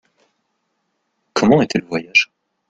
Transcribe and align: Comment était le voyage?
Comment 1.33 1.61
était 1.61 1.77
le 1.77 1.85
voyage? 1.85 2.31